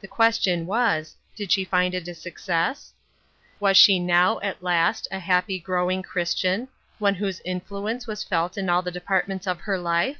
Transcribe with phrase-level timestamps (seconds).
[0.00, 2.92] The question was, Did she find it a success?
[3.58, 6.68] Was she now, at last, a happy, growing Christian—
[7.00, 10.18] one whose influ ence was felt in all the departments of her life